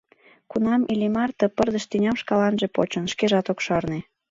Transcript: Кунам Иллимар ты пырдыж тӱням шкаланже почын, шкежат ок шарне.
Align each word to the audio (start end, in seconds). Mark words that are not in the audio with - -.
Кунам 0.51 0.81
Иллимар 0.93 1.29
ты 1.37 1.45
пырдыж 1.55 1.83
тӱням 1.89 2.15
шкаланже 2.21 2.67
почын, 2.75 3.05
шкежат 3.13 3.47
ок 3.51 3.59
шарне. 3.65 3.99